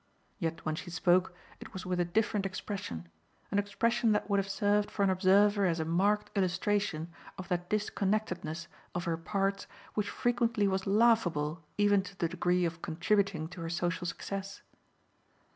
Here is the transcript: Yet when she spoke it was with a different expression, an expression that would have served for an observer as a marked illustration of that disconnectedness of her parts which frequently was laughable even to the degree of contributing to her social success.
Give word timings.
Yet 0.39 0.65
when 0.65 0.73
she 0.73 0.89
spoke 0.89 1.35
it 1.59 1.73
was 1.73 1.85
with 1.85 1.99
a 1.99 2.05
different 2.05 2.43
expression, 2.47 3.07
an 3.51 3.59
expression 3.59 4.13
that 4.13 4.27
would 4.31 4.39
have 4.39 4.49
served 4.49 4.89
for 4.89 5.03
an 5.03 5.11
observer 5.11 5.67
as 5.67 5.79
a 5.79 5.85
marked 5.85 6.35
illustration 6.35 7.11
of 7.37 7.49
that 7.49 7.69
disconnectedness 7.69 8.67
of 8.95 9.03
her 9.03 9.15
parts 9.15 9.67
which 9.93 10.09
frequently 10.09 10.67
was 10.67 10.87
laughable 10.87 11.61
even 11.77 12.01
to 12.01 12.17
the 12.17 12.27
degree 12.29 12.65
of 12.65 12.81
contributing 12.81 13.47
to 13.49 13.61
her 13.61 13.69
social 13.69 14.07
success. 14.07 14.63